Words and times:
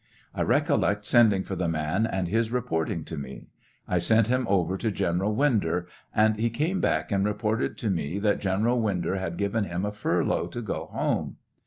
I 0.33 0.41
recollect 0.41 1.05
sending 1.05 1.43
for 1.43 1.55
the 1.55 1.67
man 1.67 2.07
and 2.07 2.27
his 2.27 2.51
reporting 2.51 3.03
to 3.03 3.17
me. 3.19 3.45
I 3.87 3.99
sent 3.99 4.29
him 4.29 4.47
over 4.49 4.75
to 4.75 4.89
General 4.89 5.35
Winder, 5.35 5.85
and 6.11 6.37
he 6.37 6.49
came 6.49 6.81
back 6.81 7.11
and 7.11 7.23
reported 7.23 7.77
to 7.77 7.91
me 7.91 8.17
that 8.17 8.41
General 8.41 8.81
Winder 8.81 9.17
had 9.17 9.37
given 9.37 9.65
him 9.65 9.85
a 9.85 9.91
furlough 9.91 10.47
to 10.47 10.61
go 10.63 10.87
home. 10.91 11.35